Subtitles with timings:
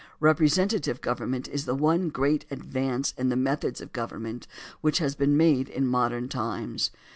[0.19, 4.47] Representative government is the one great advance in the methods of government
[4.81, 6.89] which has been made in modern times.